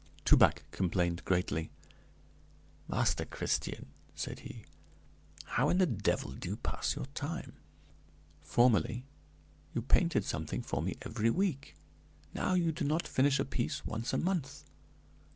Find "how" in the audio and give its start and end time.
5.45-5.69